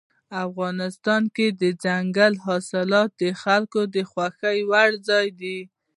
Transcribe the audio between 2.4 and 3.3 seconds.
حاصلات د